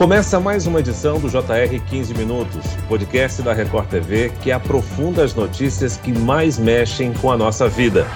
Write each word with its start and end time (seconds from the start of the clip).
Começa 0.00 0.40
mais 0.40 0.66
uma 0.66 0.80
edição 0.80 1.20
do 1.20 1.28
JR 1.28 1.78
15 1.90 2.14
Minutos, 2.14 2.64
podcast 2.88 3.42
da 3.42 3.52
Record 3.52 3.86
TV 3.90 4.30
que 4.42 4.50
aprofunda 4.50 5.22
as 5.22 5.34
notícias 5.34 5.98
que 5.98 6.10
mais 6.10 6.58
mexem 6.58 7.12
com 7.12 7.30
a 7.30 7.36
nossa 7.36 7.68
vida. 7.68 8.06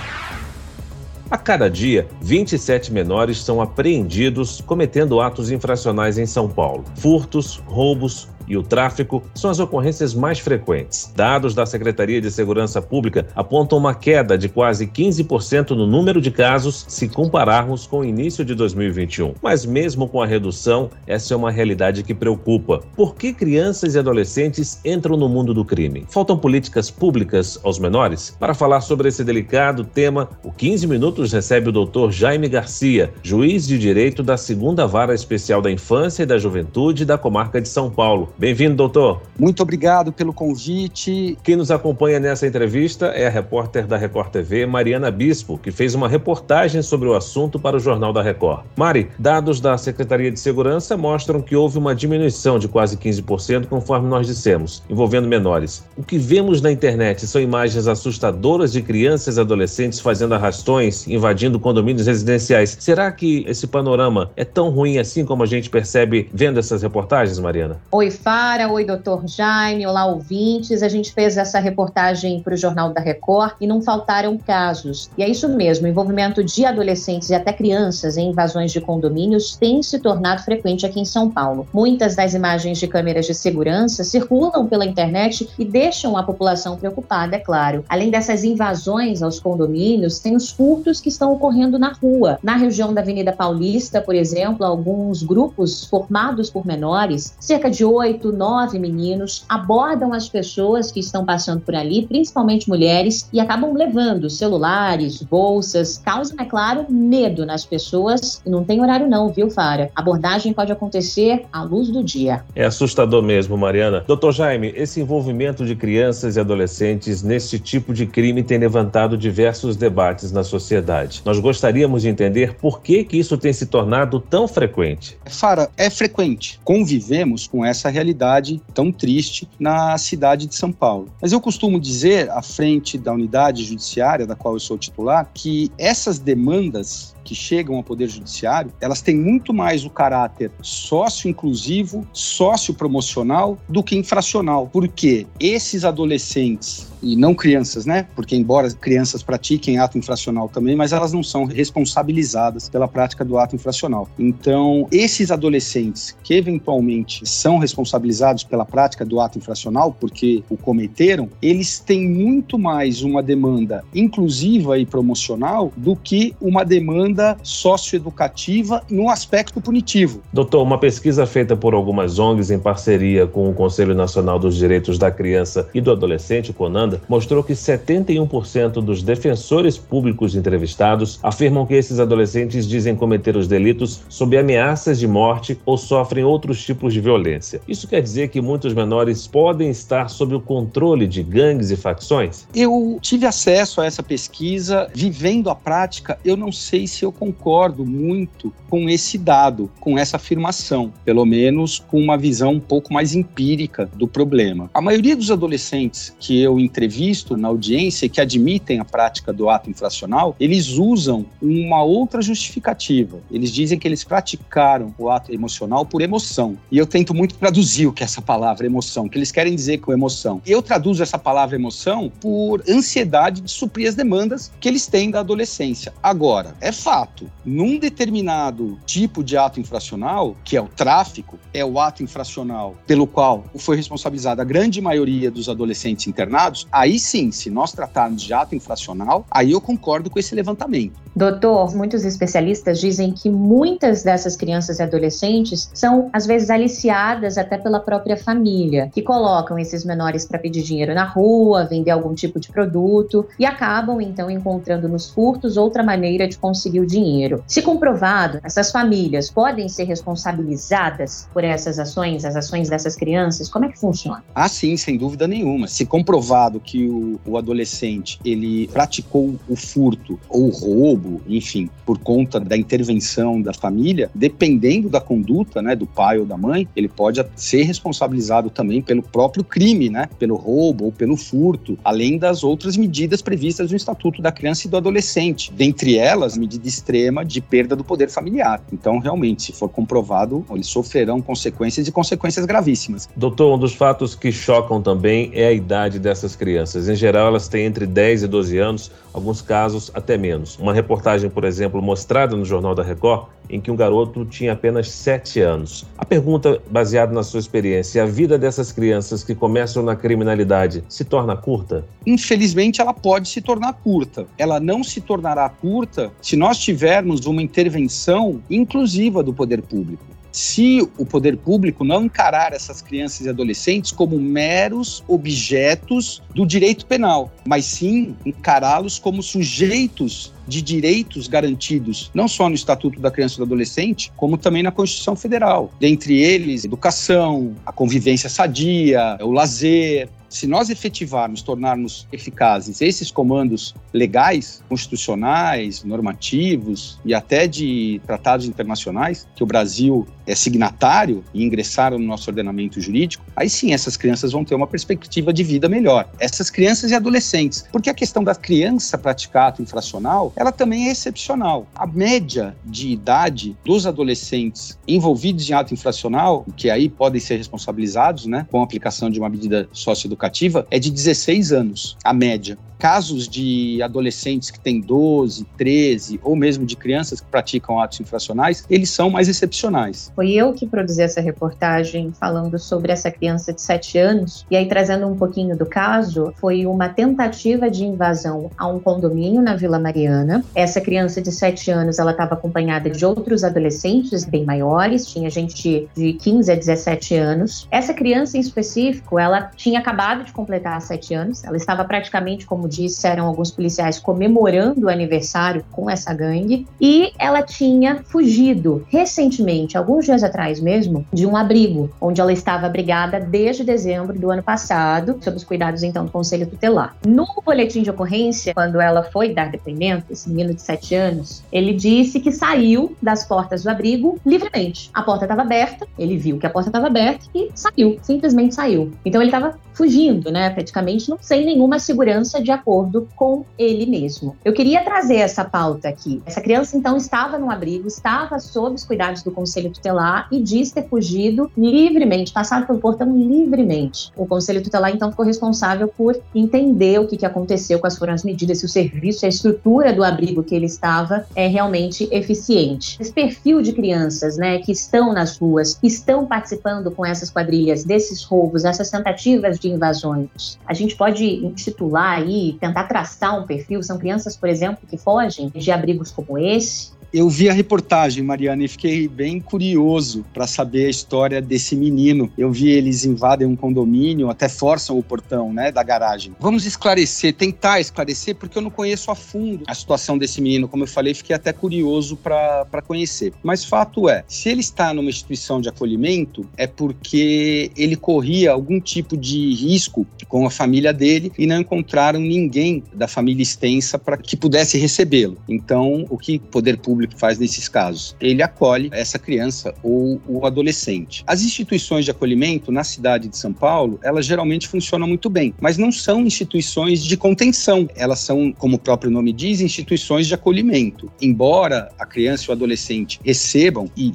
A 1.31 1.37
cada 1.37 1.69
dia, 1.69 2.09
27 2.23 2.91
menores 2.91 3.45
são 3.45 3.61
apreendidos 3.61 4.63
cometendo 4.63 5.21
atos 5.21 5.51
infracionais 5.51 6.17
em 6.17 6.25
São 6.25 6.49
Paulo. 6.49 6.87
Furtos, 6.97 7.63
roubos, 7.67 8.31
e 8.47 8.57
o 8.57 8.63
tráfico 8.63 9.23
são 9.35 9.51
as 9.51 9.59
ocorrências 9.59 10.15
mais 10.15 10.39
frequentes. 10.39 11.13
Dados 11.15 11.55
da 11.55 11.67
Secretaria 11.67 12.21
de 12.21 12.31
Segurança 12.31 12.81
Pública 12.81 13.27
apontam 13.35 13.79
uma 13.79 13.95
queda 13.95 14.37
de 14.37 14.49
quase 14.49 14.87
15% 14.87 15.71
no 15.71 15.87
número 15.87 16.21
de 16.21 16.31
casos 16.31 16.85
se 16.89 17.09
compararmos 17.09 17.87
com 17.87 18.01
o 18.01 18.05
início 18.05 18.45
de 18.45 18.55
2021. 18.55 19.35
Mas 19.43 19.65
mesmo 19.65 20.09
com 20.09 20.23
a 20.23 20.27
redução, 20.27 20.91
essa 21.07 21.35
é 21.35 21.37
uma 21.37 21.51
realidade 21.51 22.03
que 22.03 22.15
preocupa. 22.15 22.81
Por 22.97 23.15
que 23.15 23.33
crianças 23.33 23.95
e 23.95 23.99
adolescentes 23.99 24.81
entram 24.85 25.17
no 25.17 25.29
mundo 25.29 25.55
do 25.55 25.65
crime? 25.65 26.05
Faltam 26.09 26.37
políticas 26.37 26.91
públicas 26.91 27.59
aos 27.63 27.79
menores? 27.79 28.37
Para 28.39 28.55
falar 28.55 28.81
sobre 28.81 29.09
esse 29.09 29.25
delicado 29.25 29.85
tema, 29.85 30.29
o 30.43 30.53
15 30.53 30.87
Minutos 30.87 31.33
recebe 31.33 31.69
o 31.69 31.73
doutor 31.73 32.13
Jaime 32.13 32.49
Garcia, 32.49 33.13
juiz 33.23 33.67
de 33.67 33.79
direito 33.79 34.23
da 34.23 34.37
segunda 34.37 34.87
vara 34.87 35.15
especial 35.15 35.63
da 35.63 35.71
infância 35.71 36.23
e 36.23 36.27
da 36.27 36.39
juventude 36.39 37.05
da 37.05 37.17
comarca 37.17 37.61
de 37.61 37.69
São 37.69 37.91
Paulo. 37.91 38.33
Bem-vindo, 38.37 38.75
doutor. 38.75 39.23
Muito 39.39 39.63
obrigado 39.63 40.13
pelo 40.13 40.33
convite. 40.33 41.39
Quem 41.45 41.55
nos 41.55 41.71
acompanha 41.71 42.19
nessa 42.19 42.45
entrevista 42.45 43.07
é 43.07 43.29
a 43.29 43.31
repórter 43.31 43.87
da 43.87 43.97
Record 43.97 44.31
TV, 44.31 44.67
Mariana 44.67 45.09
Bispo, 45.09 45.57
que 45.57 45.71
fez 45.71 45.95
uma 45.95 46.09
reportagem 46.09 46.83
sobre 46.83 47.09
o 47.09 47.15
assunto 47.15 47.61
para 47.61 47.77
o 47.77 47.81
Jornal 47.81 48.13
da 48.13 48.23
Record. 48.23 48.65
Mari, 48.77 49.09
dados 49.21 49.61
da 49.61 49.79
Secretaria 49.79 50.33
de 50.33 50.41
Segurança 50.41 50.97
mostram 50.97 51.41
que 51.41 51.55
houve 51.55 51.79
uma 51.79 51.95
diminuição 51.95 52.59
de 52.59 52.67
quase 52.67 52.97
15%, 52.97 53.67
conforme 53.67 54.09
nós 54.09 54.27
dissemos, 54.27 54.83
envolvendo 54.91 55.29
menores. 55.29 55.85
O 55.97 56.03
que 56.03 56.19
vemos 56.19 56.61
na 56.61 56.73
internet 56.73 57.25
são 57.29 57.41
imagens 57.41 57.87
assustadoras 57.87 58.73
de 58.73 58.83
crianças 58.83 59.37
e 59.37 59.41
adolescentes 59.41 60.01
fazendo 60.01 60.35
arrastões, 60.35 61.07
invadindo 61.07 61.61
condomínios 61.61 62.09
residenciais. 62.09 62.77
Será 62.81 63.13
que 63.13 63.45
esse 63.47 63.69
panorama 63.69 64.33
é 64.35 64.45
tão 64.45 64.71
ruim 64.71 64.99
assim 64.99 65.25
como 65.25 65.45
a 65.45 65.47
gente 65.47 65.71
percebe 65.71 66.29
vendo 66.35 66.59
essas 66.59 66.83
reportagens, 66.83 67.39
Mariana? 67.39 67.81
Oi, 67.93 68.11
Fara, 68.25 68.73
oi, 68.73 68.87
doutor 68.87 69.29
Jaime, 69.29 69.87
olá, 69.87 70.07
ouvintes. 70.07 70.83
A 70.83 70.89
gente 70.89 71.13
fez 71.13 71.37
essa 71.37 71.59
reportagem 71.59 72.41
para 72.41 72.55
o 72.55 72.57
Jornal 72.57 72.91
da 72.91 72.99
Record 72.99 73.53
e 73.61 73.67
não 73.67 73.83
faltaram 73.83 74.39
casos. 74.39 75.11
E 75.19 75.23
é 75.23 75.29
isso 75.29 75.47
mesmo, 75.47 75.85
o 75.85 75.91
envolvimento 75.91 76.43
de 76.43 76.65
adolescentes 76.65 77.29
e 77.29 77.35
até 77.35 77.53
crianças 77.53 78.17
em 78.17 78.31
invasões 78.31 78.73
de 78.73 78.81
condomínios 78.81 79.59
tem 79.59 79.83
se 79.83 79.99
tornado 79.99 80.43
frequente 80.43 80.87
aqui 80.87 80.99
em 80.99 81.05
São 81.05 81.31
Paulo. 81.31 81.69
Muitas 81.71 82.17
das 82.17 82.33
imagens 82.33 82.79
de 82.79 82.89
câmeras 82.89 83.27
de 83.27 83.35
segurança 83.35 84.03
circulam 84.03 84.67
pela 84.69 84.87
internet 84.87 85.47
e 85.59 85.65
deixam 85.67 86.17
a 86.17 86.23
população 86.23 86.79
preocupada, 86.79 87.37
é 87.37 87.41
claro. 87.41 87.85
Além 87.91 88.11
dessas 88.11 88.43
invasões 88.43 89.23
aos 89.23 89.39
condomínios, 89.39 90.19
tem 90.19 90.35
os 90.35 90.49
furtos 90.51 90.99
que 90.99 91.11
estão 91.11 91.31
ocorrendo 91.35 91.79
na 91.79 91.93
rua. 91.93 92.39
Na 92.43 92.57
região 92.57 92.95
da 92.95 93.03
Avenida 93.03 93.35
Paulista, 93.35 94.01
por 94.01 94.15
exemplo, 94.15 94.65
alguns 94.65 95.23
grupos 95.23 95.85
formados 95.85 96.49
por 96.49 96.67
menores, 96.67 97.35
cerca 97.39 97.71
de 97.71 97.85
oito 97.85 98.14
oito, 98.15 98.33
nove 98.33 98.79
meninos 98.79 99.45
abordam 99.49 100.13
as 100.13 100.29
pessoas 100.29 100.91
que 100.91 101.01
estão 101.01 101.25
passando 101.25 101.61
por 101.61 101.75
ali, 101.75 102.07
principalmente 102.07 102.69
mulheres, 102.69 103.29
e 103.33 103.41
acabam 103.41 103.75
levando 103.75 104.31
celulares, 104.31 105.23
bolsas, 105.23 105.99
causam, 105.99 106.37
é 106.39 106.45
claro, 106.45 106.87
medo 106.89 107.45
nas 107.45 107.65
pessoas. 107.65 108.41
E 108.47 108.51
não 108.51 108.65
tem 108.65 108.81
horário 108.81 109.09
não, 109.09 109.29
viu, 109.29 109.51
Fara? 109.51 109.91
A 109.95 110.01
abordagem 110.01 110.53
pode 110.53 110.71
acontecer 110.71 111.45
à 111.53 111.63
luz 111.63 111.89
do 111.89 112.03
dia. 112.03 112.45
É 112.55 112.65
assustador 112.65 113.23
mesmo, 113.23 113.57
Mariana. 113.57 114.05
Doutor 114.07 114.33
Jaime, 114.33 114.73
esse 114.77 115.01
envolvimento 115.01 115.65
de 115.65 115.75
crianças 115.75 116.37
e 116.37 116.41
adolescentes 116.41 117.23
nesse 117.23 117.59
tipo 117.59 117.93
de 117.93 118.07
crime 118.07 118.43
tem 118.43 118.59
levantado 118.59 119.19
diversos 119.19 119.77
debates 119.77 120.31
na 120.31 120.45
sociedade. 120.45 121.23
Nós 121.25 121.41
gostaríamos 121.41 122.03
de 122.03 122.09
entender 122.09 122.55
por 122.55 122.81
que, 122.81 123.05
que 123.05 123.19
isso 123.19 123.37
tem 123.37 123.53
se 123.53 123.67
tornado 123.67 124.21
tão 124.21 124.47
frequente. 124.47 125.17
Fara, 125.27 125.69
é 125.77 125.91
frequente. 125.91 126.61
Convivemos 126.63 127.47
com 127.47 127.65
essa 127.65 127.89
realidade 127.89 128.04
realidade 128.05 128.63
tão 128.73 128.93
triste 128.93 129.49
na 129.59 129.97
cidade 129.97 130.47
de 130.47 130.55
São 130.55 130.71
Paulo. 130.71 131.09
Mas 131.21 131.33
eu 131.33 131.41
costumo 131.41 131.81
dizer, 131.81 132.31
à 132.31 132.43
frente 132.43 132.99
da 132.99 133.13
unidade 133.13 133.65
judiciária 133.65 134.27
da 134.27 134.37
qual 134.37 134.55
eu 134.55 134.61
sou 134.61 134.77
titular, 134.77 135.31
que 135.33 135.73
essas 135.79 136.19
demandas 136.19 137.14
que 137.25 137.35
chegam 137.35 137.77
ao 137.77 137.83
Poder 137.83 138.09
Judiciário, 138.09 138.73
elas 138.81 139.01
têm 139.01 139.17
muito 139.17 139.53
mais 139.53 139.85
o 139.85 139.91
caráter 139.91 140.51
sócio-inclusivo, 140.63 142.07
sócio-promocional 142.13 143.59
do 143.69 143.83
que 143.83 143.97
infracional. 143.97 144.69
Porque 144.73 145.27
esses 145.41 145.85
adolescentes, 145.85 146.93
e 147.03 147.17
não 147.17 147.35
crianças, 147.35 147.85
né? 147.85 148.07
Porque, 148.15 148.35
embora 148.35 148.71
crianças 148.73 149.23
pratiquem 149.23 149.79
ato 149.79 149.99
infracional 149.99 150.49
também, 150.49 150.75
mas 150.75 150.93
elas 150.93 151.13
não 151.13 151.23
são 151.23 151.45
responsabilizadas 151.45 152.69
pela 152.69 152.89
prática 152.89 153.25
do 153.25 153.39
ato 153.39 153.55
infracional. 153.55 154.09
Então, 154.19 154.89
esses 154.91 155.31
adolescentes 155.31 156.17
que 156.23 156.35
eventualmente 156.35 157.29
são 157.29 157.59
responsabilizados 157.59 158.43
pela 158.43 158.65
prática 158.65 159.05
do 159.05 159.21
ato 159.21 159.39
infracional, 159.39 159.97
porque 159.99 160.43
o 160.49 160.57
cometeram, 160.57 161.29
eles 161.43 161.79
têm 161.79 162.09
muito 162.09 162.59
mais 162.59 163.03
uma 163.03 163.23
demanda 163.23 163.85
inclusiva 163.95 164.79
e 164.79 164.87
promocional 164.87 165.73
do 165.77 165.95
que 165.95 166.35
uma 166.41 166.65
demanda 166.65 167.14
demanda 167.15 167.37
socioeducativa 167.43 168.83
no 168.91 169.09
aspecto 169.09 169.61
punitivo. 169.61 170.21
Doutor, 170.33 170.63
uma 170.63 170.79
pesquisa 170.79 171.25
feita 171.25 171.57
por 171.57 171.73
algumas 171.73 172.19
ONGs 172.19 172.51
em 172.51 172.59
parceria 172.59 173.27
com 173.27 173.49
o 173.49 173.55
Conselho 173.55 173.95
Nacional 173.95 174.39
dos 174.39 174.57
Direitos 174.57 174.99
da 174.99 175.11
Criança 175.11 175.69
e 175.73 175.81
do 175.81 175.93
Adolescente, 175.93 176.53
CONANDA, 176.53 177.01
mostrou 177.09 177.43
que 177.43 177.53
71% 177.53 178.83
dos 178.83 179.03
defensores 179.03 179.79
públicos 179.79 180.35
entrevistados 180.35 181.21
afirmam 181.23 181.65
que 181.65 181.75
esses 181.75 182.01
adolescentes 182.01 182.67
dizem 182.67 182.97
cometer 182.97 183.37
os 183.37 183.47
delitos 183.47 184.03
sob 184.09 184.37
ameaças 184.37 184.99
de 184.99 185.07
morte 185.07 185.59
ou 185.65 185.79
sofrem 185.79 186.25
outros 186.25 186.65
tipos 186.65 186.93
de 186.93 187.01
violência. 187.01 187.61
Isso 187.69 187.87
quer 187.87 188.03
dizer 188.03 188.29
que 188.29 188.41
muitos 188.41 188.75
menores 188.75 189.27
podem 189.27 189.71
estar 189.71 190.09
sob 190.09 190.35
o 190.35 190.41
controle 190.41 191.07
de 191.07 191.23
gangues 191.23 191.71
e 191.71 191.77
facções? 191.77 192.47
Eu 192.55 192.99
tive 193.01 193.27
acesso 193.27 193.81
a 193.81 193.87
essa 193.87 194.03
pesquisa, 194.03 194.89
vivendo 194.95 195.49
a 195.49 195.55
prática, 195.55 196.19
eu 196.25 196.37
não 196.37 196.51
sei 196.51 196.87
se 196.87 197.04
eu 197.05 197.13
concordo 197.13 197.85
muito 197.85 198.53
com 198.69 198.89
esse 198.89 199.17
dado, 199.17 199.71
com 199.81 199.99
essa 199.99 200.17
afirmação, 200.17 200.93
pelo 201.05 201.25
menos 201.25 201.79
com 201.79 202.01
uma 202.01 202.17
visão 202.17 202.53
um 202.53 202.61
pouco 202.61 202.93
mais 202.93 203.15
empírica 203.15 203.89
do 203.95 204.09
problema. 204.09 204.71
A 204.75 204.81
maioria 204.81 205.17
dos 205.17 205.31
adolescentes 205.31 206.15
que 206.19 206.41
eu 206.41 206.59
entrevisto 206.59 207.37
na 207.37 207.49
audiência 207.49 208.09
que 208.09 208.21
admitem 208.21 208.81
a 208.81 208.85
prática 208.85 209.33
do 209.33 209.49
ato 209.49 209.71
infracional, 209.71 210.35
eles 210.41 210.71
usam 210.79 211.27
uma 211.41 211.83
outra 211.83 212.21
justificativa. 212.23 213.19
Eles 213.31 213.53
dizem 213.53 213.79
que 213.79 213.87
eles 213.87 214.03
praticaram 214.03 214.95
o 214.99 215.11
ato 215.11 215.33
emocional 215.33 215.85
por 215.85 216.03
emoção. 216.03 216.57
E 216.71 216.79
eu 216.79 216.87
tento 216.87 217.15
muito 217.15 217.37
traduzir 217.37 217.87
o 217.87 217.93
que 217.93 218.03
é 218.03 218.07
essa 218.07 218.23
palavra 218.23 218.67
emoção, 218.67 219.09
que 219.09 219.19
eles 219.19 219.31
querem 219.31 219.55
dizer 219.55 219.79
com 219.79 219.93
emoção. 219.93 220.41
Eu 220.47 220.63
traduzo 220.63 221.03
essa 221.03 221.19
palavra 221.19 221.57
emoção 221.57 222.11
por 222.21 222.63
ansiedade 222.69 223.41
de 223.41 223.51
suprir 223.51 223.89
as 223.89 223.95
demandas 223.95 224.51
que 224.59 224.69
eles 224.69 224.87
têm 224.87 225.11
da 225.11 225.21
adolescência. 225.21 225.93
Agora, 226.03 226.55
é 226.61 226.73
fato 226.73 226.94
fato, 226.95 227.29
num 227.45 227.77
determinado 227.77 228.79
tipo 228.87 229.25
de 229.25 229.37
ato 229.37 229.59
infracional, 229.59 230.37
que 230.45 230.57
é 230.57 230.61
o 230.61 230.69
tráfico, 230.69 231.37
é 231.53 231.65
o 231.65 231.81
ato 231.81 232.05
infracional 232.05 232.77
pelo 232.87 233.05
qual 233.05 233.43
foi 233.57 233.77
responsabilizada 233.77 234.43
a 234.43 234.45
grande 234.45 234.81
maioria 234.81 235.29
dos 235.29 235.49
adolescentes 235.49 236.07
internados, 236.07 236.69
aí 236.71 236.97
sim, 237.01 237.33
se 237.33 237.51
nós 237.51 237.73
tratarmos 237.73 238.23
de 238.23 238.33
ato 238.33 238.55
infracional, 238.55 239.27
aí 239.29 239.51
eu 239.51 239.61
concordo 239.61 240.09
com 240.09 240.21
esse 240.21 240.37
levantamento. 240.37 241.05
Doutor, 241.17 241.75
muitos 241.77 242.05
especialistas 242.05 242.81
dizem 242.81 243.13
que 243.13 243.31
muitas 243.31 244.03
dessas 244.03 244.37
crianças 244.37 244.79
e 244.79 244.83
adolescentes 244.83 245.71
são, 245.73 246.11
às 246.13 246.27
vezes, 246.27 246.51
aliciadas 246.51 247.39
até 247.39 247.57
pela 247.57 247.79
própria 247.79 248.17
família, 248.17 248.91
que 248.93 249.01
colocam 249.01 249.57
esses 249.57 249.85
menores 249.85 250.25
para 250.25 250.41
pedir 250.41 250.63
dinheiro 250.63 250.93
na 250.93 251.05
rua, 251.05 251.67
vender 251.67 251.93
algum 251.93 252.15
tipo 252.15 252.41
de 252.41 252.49
produto 252.49 253.27
e 253.39 253.45
acabam, 253.45 254.01
então, 254.01 254.29
encontrando 254.29 254.89
nos 254.89 255.09
furtos 255.09 255.57
outra 255.57 255.85
maneira 255.85 256.27
de 256.27 256.37
conseguir 256.37 256.84
o 256.85 256.87
dinheiro. 256.87 257.43
Se 257.47 257.63
comprovado, 257.63 258.39
essas 258.45 258.71
famílias 258.71 259.31
podem 259.31 259.69
ser 259.69 259.85
responsabilizadas 259.85 261.29
por 261.33 261.43
essas 261.43 261.79
ações, 261.79 262.25
as 262.25 262.37
ações 262.37 262.69
dessas 262.69 262.95
crianças? 262.95 263.49
Como 263.49 263.65
é 263.65 263.69
que 263.69 263.79
funciona? 263.79 264.23
Ah, 264.35 264.49
sim, 264.49 264.77
sem 264.77 264.97
dúvida 264.97 265.27
nenhuma. 265.27 265.67
Se 265.67 265.85
comprovado 265.85 266.61
que 266.61 266.87
o, 266.87 267.19
o 267.27 267.37
adolescente 267.37 268.19
ele 268.25 268.69
praticou 268.69 269.35
o 269.49 269.57
furto 269.57 270.19
ou 270.29 270.47
o 270.47 270.51
roubo, 270.51 271.21
enfim, 271.27 271.69
por 271.85 271.99
conta 271.99 272.39
da 272.39 272.57
intervenção 272.57 273.41
da 273.41 273.53
família, 273.53 274.11
dependendo 274.15 274.89
da 274.89 275.01
conduta, 275.01 275.63
né, 275.63 275.75
do 275.75 275.87
pai 275.87 276.19
ou 276.19 276.27
da 276.27 276.37
mãe, 276.37 276.69
ele 276.77 276.89
pode 276.89 277.25
ser 277.37 277.63
responsabilizado 277.63 278.51
também 278.51 278.83
pelo 278.83 279.03
próprio 279.03 279.45
crime, 279.45 279.89
né, 279.89 280.09
pelo 280.19 280.37
roubo 280.37 280.87
ou 280.87 280.93
pelo 280.93 281.17
furto, 281.17 281.79
além 281.85 282.19
das 282.19 282.45
outras 282.45 282.77
medidas 282.77 283.23
previstas 283.23 283.71
no 283.71 283.77
Estatuto 283.77 284.21
da 284.21 284.33
Criança 284.33 284.67
e 284.67 284.71
do 284.71 284.77
Adolescente. 284.77 285.53
Dentre 285.53 285.97
elas, 285.97 286.37
medida 286.37 286.67
extrema 286.75 287.25
de 287.25 287.41
perda 287.41 287.75
do 287.75 287.85
poder 287.85 288.11
familiar. 288.11 288.63
Então, 288.73 288.99
realmente, 288.99 289.43
se 289.43 289.53
for 289.53 289.69
comprovado, 289.69 290.45
eles 290.51 290.67
sofrerão 290.67 291.21
consequências 291.21 291.89
e 291.89 291.93
consequências 291.93 292.45
gravíssimas. 292.45 293.09
Doutor, 293.17 293.55
um 293.55 293.59
dos 293.59 293.75
fatos 293.75 294.15
que 294.15 294.31
chocam 294.31 294.83
também 294.83 295.31
é 295.33 295.47
a 295.47 295.53
idade 295.53 295.99
dessas 295.99 296.37
crianças. 296.37 296.89
Em 296.89 296.95
geral, 296.95 297.29
elas 297.29 297.49
têm 297.49 297.65
entre 297.65 297.87
10 297.87 298.25
e 298.25 298.29
12 298.29 298.59
anos, 298.59 298.91
alguns 299.15 299.41
casos 299.41 299.91
até 299.95 300.19
menos. 300.19 300.59
Uma 300.59 300.75
reportagem, 300.75 301.31
por 301.31 301.45
exemplo, 301.45 301.81
mostrada 301.81 302.37
no 302.37 302.45
Jornal 302.45 302.75
da 302.75 302.83
Record, 302.83 303.29
em 303.49 303.61
que 303.61 303.71
um 303.71 303.77
garoto 303.77 304.25
tinha 304.25 304.53
apenas 304.53 304.91
7 304.91 305.41
anos. 305.41 305.87
A 305.97 306.05
pergunta, 306.05 306.61
baseada 306.71 307.13
na 307.13 307.23
sua 307.23 307.39
experiência, 307.39 308.03
a 308.03 308.07
vida 308.07 308.37
dessas 308.37 308.73
crianças 308.73 309.23
que 309.23 309.35
começam 309.35 309.83
na 309.83 309.95
criminalidade 309.95 310.83
se 310.89 311.05
torna 311.05 311.37
curta? 311.37 311.87
Infelizmente, 312.05 312.81
ela 312.81 312.93
pode 312.93 313.29
se 313.29 313.41
tornar 313.41 313.75
curta. 313.75 314.27
Ela 314.37 314.59
não 314.59 314.83
se 314.83 315.01
tornará 315.01 315.49
curta 315.49 316.11
se 316.21 316.37
nós 316.37 316.59
tivermos 316.59 317.27
uma 317.27 317.43
intervenção 317.43 318.43
inclusiva 318.51 319.23
do 319.23 319.33
poder 319.33 319.63
público 319.63 320.14
se 320.35 320.83
o 320.99 321.07
poder 321.07 321.37
público 321.37 321.85
não 321.85 322.07
encarar 322.07 322.53
essas 322.53 322.83
crianças 322.83 323.25
e 323.25 323.29
adolescentes 323.29 323.93
como 323.93 324.19
meros 324.19 325.05
objetos 325.07 326.21
do 326.35 326.45
direito 326.45 326.87
penal, 326.87 327.33
mas 327.47 327.65
sim 327.67 328.17
encará-los 328.27 328.99
como 328.99 329.23
sujeitos 329.23 330.33
de 330.47 330.63
direitos 330.63 331.29
garantidos, 331.29 332.11
não 332.15 332.29
só 332.29 332.49
no 332.49 332.55
Estatuto 332.55 333.01
da 333.01 333.11
Criança 333.11 333.35
e 333.35 333.39
do 333.39 333.45
Adolescente, 333.45 334.13
como 334.17 334.37
também 334.37 334.63
na 334.63 334.71
Constituição 334.71 335.17
Federal. 335.17 335.73
Dentre 335.81 336.19
eles, 336.19 336.65
educação, 336.65 337.55
a 337.65 337.73
convivência 337.73 338.29
sadia, 338.29 339.19
o 339.21 339.31
lazer, 339.31 340.09
se 340.35 340.49
nós 340.49 340.69
efetivarmos, 340.69 341.43
tornarmos 341.43 342.09
eficazes 342.13 342.81
esses 342.81 343.09
comandos 343.09 343.73
legais, 343.93 344.65
constitucionais, 344.69 345.85
normativos 345.85 346.99
e 347.05 347.15
até 347.15 347.47
de 347.47 348.01
tratados 348.05 348.45
internacionais, 348.45 349.29
que 349.37 349.45
o 349.45 349.47
Brasil 349.47 350.05
é 350.27 350.35
signatário 350.35 351.23
e 351.33 351.45
ingressaram 351.45 352.01
no 352.01 352.07
nosso 352.07 352.29
ordenamento 352.29 352.81
jurídico, 352.81 353.25
aí 353.37 353.49
sim 353.49 353.73
essas 353.73 353.97
crianças 353.97 354.33
vão 354.33 354.45
ter 354.45 354.57
uma 354.57 354.67
perspectiva 354.67 355.33
de 355.33 355.45
vida 355.45 355.69
melhor. 355.69 356.09
Essas 356.19 356.51
crianças 356.51 356.91
e 356.91 356.95
adolescentes. 356.95 357.65
Porque 357.71 357.89
a 357.89 357.95
questão 357.95 358.25
da 358.25 358.35
criança 358.35 358.99
praticar 358.99 359.51
ato 359.51 359.63
infracional, 359.63 360.33
ela 360.37 360.53
também 360.53 360.89
é 360.89 360.93
excepcional. 360.93 361.67
A 361.75 361.87
média 361.87 362.57
de 362.65 362.89
idade 362.89 363.57
dos 363.65 363.87
adolescentes 363.87 364.79
envolvidos 364.87 365.49
em 365.49 365.53
ato 365.53 365.75
infracional, 365.75 366.47
que 366.57 366.71
aí 366.71 366.89
podem 366.89 367.21
ser 367.21 367.37
responsabilizados, 367.37 368.27
né, 368.27 368.47
com 368.51 368.61
a 368.61 368.65
aplicação 368.65 369.11
de 369.11 369.19
uma 369.19 369.29
medida 369.29 369.69
socioeducativa 369.73 370.15
educativa 370.15 370.67
é 370.71 370.79
de 370.79 370.91
16 370.91 371.53
anos, 371.53 371.97
a 372.05 372.13
média. 372.13 372.59
Casos 372.85 373.27
de 373.27 373.81
adolescentes 373.83 374.51
que 374.51 374.61
têm 374.61 374.79
12, 374.79 375.47
13 375.57 376.21
ou 376.23 376.37
mesmo 376.37 376.67
de 376.67 376.77
crianças 376.77 377.19
que 377.19 377.27
praticam 377.27 377.81
atos 377.81 377.99
infracionais, 377.99 378.67
eles 378.69 378.91
são 378.91 379.09
mais 379.09 379.27
excepcionais. 379.27 380.13
Foi 380.15 380.31
eu 380.33 380.53
que 380.53 380.67
produzi 380.67 381.01
essa 381.01 381.19
reportagem 381.19 382.13
falando 382.21 382.59
sobre 382.59 382.93
essa 382.93 383.11
criança 383.11 383.55
de 383.55 383.63
7 383.63 383.97
anos, 383.97 384.45
e 384.51 384.57
aí 384.57 384.69
trazendo 384.69 385.07
um 385.07 385.17
pouquinho 385.17 385.57
do 385.57 385.65
caso, 385.65 386.35
foi 386.37 386.67
uma 386.67 386.91
tentativa 386.91 387.71
de 387.71 387.87
invasão 387.87 388.51
a 388.59 388.67
um 388.67 388.79
condomínio 388.79 389.41
na 389.41 389.57
Vila 389.57 389.79
Mariana. 389.79 390.45
Essa 390.55 390.79
criança 390.79 391.23
de 391.23 391.33
7 391.33 391.71
anos, 391.71 391.99
ela 391.99 392.11
estava 392.11 392.35
acompanhada 392.35 392.91
de 392.91 393.03
outros 393.07 393.45
adolescentes 393.45 394.27
bem 394.27 394.45
maiores, 394.45 395.07
tinha 395.07 395.31
gente 395.31 395.89
de 395.97 396.13
15 396.13 396.53
a 396.53 396.55
17 396.55 397.15
anos. 397.15 397.67
Essa 397.71 397.95
criança 397.95 398.37
em 398.37 398.41
específico, 398.41 399.19
ela 399.19 399.51
tinha 399.57 399.79
acabado 399.79 400.23
de 400.23 400.35
completar 400.35 400.79
sete 400.83 401.15
anos. 401.15 401.43
Ela 401.45 401.57
estava 401.57 401.83
praticamente, 401.83 402.45
como 402.45 402.74
disseram 402.77 403.27
alguns 403.27 403.51
policiais, 403.51 403.99
comemorando 403.99 404.87
o 404.87 404.89
aniversário 404.89 405.65
com 405.71 405.89
essa 405.89 406.13
gangue. 406.13 406.67
E 406.81 407.13
ela 407.19 407.43
tinha 407.43 408.03
fugido 408.05 408.85
recentemente, 408.89 409.77
alguns 409.77 410.05
dias 410.05 410.23
atrás 410.23 410.61
mesmo, 410.61 411.07
de 411.13 411.27
um 411.27 411.37
abrigo, 411.37 411.91
onde 412.01 412.21
ela 412.21 412.33
estava 412.33 412.67
abrigada 412.67 413.21
desde 413.21 413.65
dezembro 413.65 414.19
do 414.19 414.31
ano 414.31 414.43
passado, 414.43 415.19
sob 415.21 415.37
os 415.37 415.45
cuidados 415.45 415.83
então 415.83 416.05
do 416.05 416.11
Conselho 416.11 416.47
Tutelar. 416.47 416.97
No 417.07 417.27
boletim 417.45 417.83
de 417.83 417.91
ocorrência, 417.91 418.55
quando 418.55 418.81
ela 418.81 419.03
foi 419.03 419.33
dar 419.35 419.51
depoimento, 419.51 420.13
esse 420.13 420.29
menino 420.29 420.55
de 420.55 420.63
sete 420.63 420.95
anos, 420.95 421.43
ele 421.53 421.73
disse 421.73 422.21
que 422.21 422.33
saiu 422.33 422.97
das 423.01 423.25
portas 423.25 423.63
do 423.63 423.71
abrigo 423.71 424.19
livremente. 424.25 424.91
A 424.93 425.03
porta 425.03 425.25
estava 425.25 425.43
aberta, 425.43 425.87
ele 425.99 426.17
viu 426.17 426.39
que 426.39 426.47
a 426.47 426.51
porta 426.51 426.69
estava 426.69 426.87
aberta 426.87 427.25
e 427.35 427.51
saiu, 427.55 427.99
simplesmente 428.03 428.55
saiu. 428.55 428.93
Então 429.05 429.21
ele 429.21 429.31
estava 429.31 429.59
fugindo, 429.73 430.31
né? 430.31 430.51
Praticamente 430.51 431.11
não 431.11 431.19
sem 431.21 431.45
nenhuma 431.45 431.79
segurança 431.79 432.41
de 432.41 432.51
acordo 432.55 433.09
com 433.17 433.45
ele 433.59 433.87
mesmo. 433.87 434.37
Eu 434.45 434.53
queria 434.53 434.83
trazer 434.83 435.17
essa 435.17 435.45
pauta 435.45 435.89
aqui. 435.89 436.23
Essa 436.27 436.41
criança 436.41 436.77
então 436.77 436.97
estava 436.97 437.39
no 437.39 437.51
abrigo, 437.51 437.87
estava 437.87 438.39
sob 438.39 438.75
os 438.75 438.85
cuidados 438.85 439.23
do 439.23 439.31
conselho 439.31 439.71
tutelar 439.71 440.29
e 440.31 440.43
diz 440.43 440.73
ter 440.73 440.89
fugido 440.89 441.51
livremente, 441.57 442.33
passado 442.33 442.67
pelo 442.67 442.79
portão 442.79 443.17
livremente. 443.17 444.11
O 444.17 444.27
conselho 444.27 444.63
tutelar 444.63 444.91
então 444.91 445.11
ficou 445.11 445.25
responsável 445.25 445.89
por 445.89 446.19
entender 446.35 446.99
o 447.01 447.07
que, 447.07 447.17
que 447.17 447.27
aconteceu, 447.27 447.79
quais 447.79 447.99
foram 447.99 448.15
as 448.15 448.25
medidas, 448.25 448.59
se 448.59 448.67
o 448.67 448.69
serviço, 448.69 449.21
se 449.21 449.27
a 449.27 449.29
estrutura 449.29 449.93
do 449.93 450.05
abrigo 450.05 450.43
que 450.43 450.55
ele 450.55 450.67
estava 450.67 451.27
é 451.35 451.47
realmente 451.47 452.09
eficiente. 452.11 452.97
Esse 453.01 453.13
perfil 453.13 453.63
de 453.63 453.73
crianças, 453.73 454.37
né, 454.37 454.59
que 454.59 454.73
estão 454.73 455.13
nas 455.13 455.37
ruas, 455.37 455.75
que 455.75 455.87
estão 455.87 456.27
participando 456.27 456.91
com 456.91 457.05
essas 457.05 457.31
quadrilhas 457.31 457.85
desses 457.85 458.23
roubos, 458.25 458.65
essas 458.65 458.91
tentativas 458.91 459.59
de 459.59 459.69
invasões. 459.69 460.59
A 460.67 460.75
gente 460.75 460.97
pode 460.97 461.25
intitular 461.25 462.19
aí, 462.19 462.44
tentar 462.53 462.85
traçar 462.85 463.39
um 463.39 463.47
perfil. 463.47 463.83
São 463.83 463.99
crianças, 463.99 464.37
por 464.37 464.49
exemplo, 464.49 464.87
que 464.89 464.97
fogem 464.97 465.49
de 465.49 465.73
abrigos 465.73 466.11
como 466.11 466.39
esse, 466.39 466.93
eu 467.15 467.29
vi 467.29 467.49
a 467.49 467.53
reportagem, 467.53 468.25
Mariana, 468.25 468.65
e 468.65 468.69
fiquei 468.69 469.07
bem 469.07 469.39
curioso 469.39 470.25
para 470.35 470.49
saber 470.49 470.87
a 470.87 470.91
história 470.91 471.41
desse 471.41 471.77
menino. 471.77 472.29
Eu 472.37 472.51
vi 472.51 472.71
eles 472.71 473.05
invadem 473.05 473.47
um 473.47 473.55
condomínio, 473.55 474.29
até 474.29 474.49
forçam 474.49 474.99
o 474.99 475.03
portão, 475.03 475.53
né, 475.53 475.71
da 475.71 475.85
garagem. 475.85 476.35
Vamos 476.41 476.67
esclarecer, 476.67 477.33
tentar 477.33 477.79
esclarecer, 477.79 478.35
porque 478.35 478.59
eu 478.59 478.63
não 478.63 478.71
conheço 478.71 479.13
a 479.13 479.15
fundo 479.15 479.63
a 479.69 479.75
situação 479.75 480.19
desse 480.19 480.41
menino. 480.41 480.67
Como 480.67 480.83
eu 480.83 480.89
falei, 480.89 481.15
fiquei 481.15 481.37
até 481.37 481.53
curioso 481.53 482.17
para 482.17 482.83
conhecer. 482.85 483.33
Mas 483.45 483.65
fato 483.65 484.09
é, 484.09 484.25
se 484.27 484.49
ele 484.49 484.61
está 484.61 484.93
numa 484.93 485.09
instituição 485.09 485.61
de 485.61 485.69
acolhimento, 485.69 486.45
é 486.57 486.67
porque 486.67 487.71
ele 487.77 487.95
corria 487.95 488.51
algum 488.51 488.81
tipo 488.81 489.17
de 489.17 489.55
risco 489.55 490.05
com 490.27 490.47
a 490.47 490.51
família 490.51 490.93
dele 490.93 491.31
e 491.39 491.47
não 491.47 491.61
encontraram 491.61 492.19
ninguém 492.19 492.83
da 492.93 493.07
família 493.07 493.43
extensa 493.45 494.01
para 494.01 494.17
que 494.17 494.37
pudesse 494.37 494.77
recebê-lo. 494.79 495.39
Então, 495.49 496.07
o 496.11 496.19
que 496.19 496.41
poder 496.41 496.77
público 496.79 497.04
público 497.05 497.19
faz 497.19 497.39
nesses 497.39 497.69
casos? 497.69 498.17
Ele 498.21 498.43
acolhe 498.43 498.89
essa 498.93 499.19
criança 499.19 499.75
ou 499.83 500.21
o 500.27 500.47
adolescente. 500.47 501.23
As 501.27 501.43
instituições 501.43 502.05
de 502.05 502.11
acolhimento 502.11 502.73
na 502.73 502.85
cidade 502.85 503.29
de 503.29 503.37
São 503.37 503.53
Paulo, 503.53 503.99
elas 504.03 504.27
geralmente 504.27 504.69
funcionam 504.69 505.07
muito 505.07 505.29
bem, 505.29 505.55
mas 505.61 505.77
não 505.77 505.93
são 505.93 506.23
instituições 506.23 507.05
de 507.05 507.17
contenção. 507.17 507.89
Elas 507.95 508.21
são, 508.21 508.53
como 508.53 508.77
o 508.77 508.79
próprio 508.79 509.11
nome 509.11 509.33
diz, 509.33 509.61
instituições 509.61 510.27
de 510.27 510.35
acolhimento. 510.35 511.11
Embora 511.21 511.91
a 511.99 512.07
criança 512.07 512.45
e 512.45 512.49
o 512.49 512.53
adolescente 512.53 513.21
recebam 513.25 513.91
e 513.97 514.13